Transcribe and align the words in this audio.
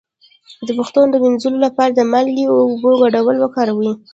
د 0.65 0.67
پښو 0.77 0.99
د 1.11 1.15
مینځلو 1.23 1.57
لپاره 1.65 1.91
د 1.93 1.99
مالګې 2.11 2.43
او 2.49 2.55
اوبو 2.65 2.89
ګډول 3.01 3.35
وکاروئ 3.39 3.91